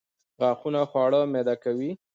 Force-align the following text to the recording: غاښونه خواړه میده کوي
غاښونه 0.39 0.81
خواړه 0.89 1.19
میده 1.33 1.55
کوي 1.63 1.91